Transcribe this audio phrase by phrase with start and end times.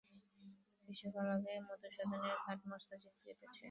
[0.87, 3.59] কিছুকাল আগেই মধুসূদনের ঘোড়া মস্ত জিত জিতেছে।